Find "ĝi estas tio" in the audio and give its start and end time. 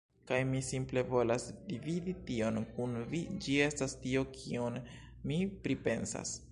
3.47-4.27